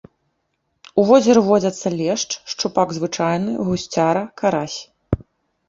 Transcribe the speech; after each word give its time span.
У 1.01 1.03
возеры 1.09 1.43
водзяцца 1.49 1.87
лешч, 1.99 2.29
шчупак 2.53 2.95
звычайны, 3.01 3.51
гусцяра, 3.71 4.23
карась. 4.43 4.79